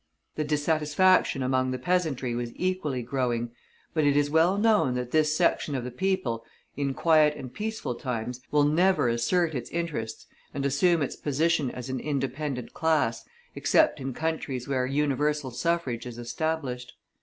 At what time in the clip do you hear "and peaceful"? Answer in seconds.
7.37-7.93